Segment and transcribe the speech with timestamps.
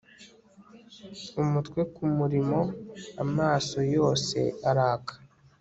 [1.41, 2.59] umutwe kumurimo,
[3.23, 4.37] amaso yose
[4.69, 5.13] araka